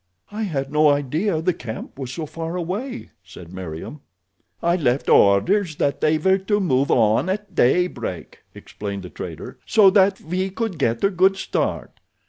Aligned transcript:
"I 0.31 0.41
had 0.41 0.71
no 0.73 0.89
idea 0.89 1.43
the 1.43 1.53
camp 1.53 1.99
was 1.99 2.11
so 2.11 2.25
far 2.25 2.55
away," 2.55 3.11
said 3.23 3.53
Meriem. 3.53 3.99
"I 4.63 4.75
left 4.75 5.07
orders 5.07 5.75
that 5.75 6.01
they 6.01 6.17
were 6.17 6.39
to 6.39 6.59
move 6.59 6.89
on 6.89 7.29
at 7.29 7.53
day 7.53 7.85
break," 7.85 8.39
explained 8.55 9.03
the 9.03 9.11
trader, 9.11 9.59
"so 9.63 9.91
that 9.91 10.19
we 10.19 10.49
could 10.49 10.79
get 10.79 11.03
a 11.03 11.11
good 11.11 11.37
start. 11.37 11.99